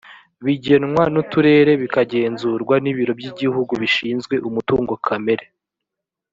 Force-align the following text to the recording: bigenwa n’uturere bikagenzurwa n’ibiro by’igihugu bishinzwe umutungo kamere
bigenwa 0.45 1.03
n’uturere 1.13 1.71
bikagenzurwa 1.81 2.75
n’ibiro 2.83 3.13
by’igihugu 3.19 3.73
bishinzwe 3.81 4.35
umutungo 4.47 4.93
kamere 5.05 5.45